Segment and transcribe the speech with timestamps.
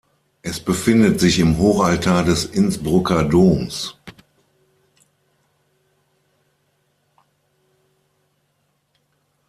[0.41, 3.99] Es befindet sich im Hochaltar des Innsbrucker Doms.